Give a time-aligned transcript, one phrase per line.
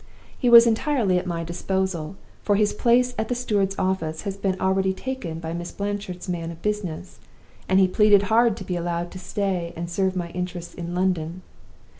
[0.35, 4.59] He was entirely at my disposal, for his place at the steward's office has been
[4.59, 7.19] already taken by Miss Blanchard's man of business,
[7.69, 11.43] and he pleaded hard to be allowed to stay and serve my interests in London.